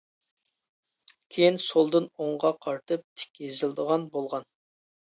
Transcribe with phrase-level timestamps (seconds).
[1.35, 4.53] كېيىن سولدىن ئوڭغا قارىتىپ تىك يېزىلىدىغان بولغان.